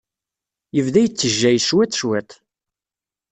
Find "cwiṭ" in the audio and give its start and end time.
1.67-1.91, 1.99-2.31